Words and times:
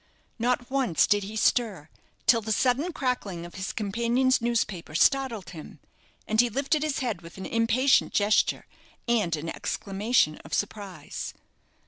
Not 0.39 0.71
once 0.71 1.05
did 1.05 1.23
he 1.25 1.35
stir 1.35 1.87
till 2.25 2.41
the 2.41 2.51
sudden 2.51 2.91
crackling 2.91 3.45
of 3.45 3.53
his 3.53 3.71
companion's 3.71 4.41
newspaper 4.41 4.95
startled 4.95 5.51
him, 5.51 5.79
and 6.27 6.41
he 6.41 6.49
lifted 6.49 6.81
his 6.81 7.01
head 7.01 7.21
with 7.21 7.37
an 7.37 7.45
impatient 7.45 8.11
gesture 8.11 8.65
and 9.07 9.35
an 9.35 9.47
exclamation 9.47 10.37
of 10.37 10.55
surprise. 10.55 11.35